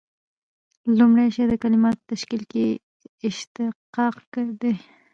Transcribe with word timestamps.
لومړی 0.97 1.27
شی 1.35 1.43
د 1.47 1.53
کلیماتو 1.63 1.99
په 2.01 2.05
تشکیل 2.11 2.41
کښي 2.51 2.67
اشتقاق 3.27 4.15
دئ. 4.61 4.75